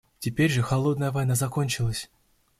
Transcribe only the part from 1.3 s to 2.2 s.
закончилась.